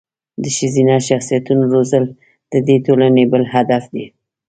د 0.43 0.45
ښځینه 0.57 0.95
شخصیتونو 1.07 1.63
روزل 1.73 2.05
د 2.51 2.53
دې 2.67 2.77
ټولنې 2.85 3.23
بل 3.31 3.43
هدف 3.53 3.83
دی. 3.93 4.05